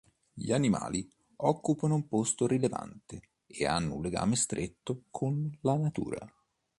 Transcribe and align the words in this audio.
Gli 0.33 0.51
animali 0.51 1.07
occupano 1.35 1.93
un 1.93 2.07
posto 2.07 2.47
rilevante 2.47 3.21
e 3.45 3.67
hanno 3.67 3.93
un 3.97 4.01
legame 4.01 4.35
stretto 4.35 5.03
con 5.11 5.55
la 5.61 5.75
natura. 5.77 6.27